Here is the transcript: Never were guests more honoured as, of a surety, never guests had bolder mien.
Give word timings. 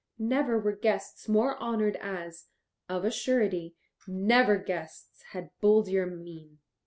Never 0.17 0.57
were 0.57 0.75
guests 0.75 1.29
more 1.29 1.59
honoured 1.61 1.95
as, 1.97 2.47
of 2.89 3.05
a 3.05 3.11
surety, 3.11 3.75
never 4.07 4.57
guests 4.57 5.21
had 5.29 5.51
bolder 5.61 6.07
mien. 6.07 6.57